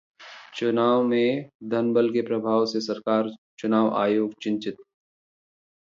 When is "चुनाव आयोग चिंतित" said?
3.59-4.77